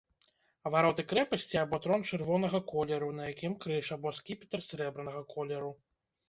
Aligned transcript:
Вароты 0.75 1.03
крэпасці, 1.11 1.59
або 1.63 1.79
трон 1.83 2.01
чырвонага 2.11 2.61
колеру, 2.71 3.11
на 3.19 3.29
якім 3.33 3.53
крыж, 3.67 3.93
або 3.97 4.15
скіпетр 4.21 4.65
срэбнага 4.71 5.21
колеру. 5.37 5.71